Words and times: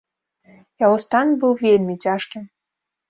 Яго 0.85 0.95
стан 1.05 1.27
быў 1.43 1.53
вельмі 1.65 1.95
цяжкім. 2.09 2.43